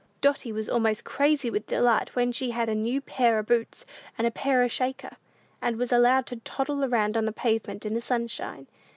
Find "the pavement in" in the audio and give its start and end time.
7.25-7.93